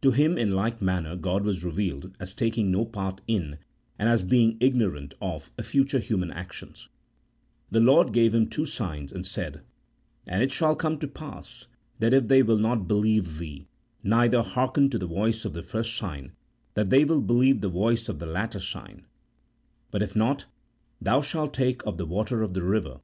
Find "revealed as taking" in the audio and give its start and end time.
1.62-2.70